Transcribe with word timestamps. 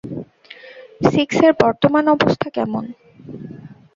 সিক্সের 1.11 1.51
বর্তমান 1.61 2.05
অবস্থা 2.15 2.47
কেমন? 2.49 2.83